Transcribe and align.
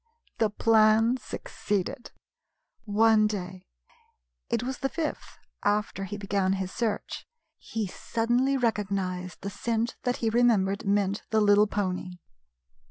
The 0.39 0.49
plan 0.49 1.17
succeeded. 1.17 2.09
One 2.85 3.27
day, 3.27 3.67
it 4.49 4.63
was 4.63 4.79
the 4.79 4.89
fifth 4.89 5.37
after 5.61 6.05
he 6.05 6.17
began 6.17 6.53
his 6.53 6.71
search, 6.71 7.27
he 7.59 7.85
suddenly 7.85 8.57
recognized 8.57 9.41
the 9.41 9.51
scent 9.51 9.97
that 10.01 10.17
he 10.17 10.31
remembered 10.31 10.87
meant 10.87 11.21
the 11.29 11.39
little 11.39 11.67
pony. 11.67 12.13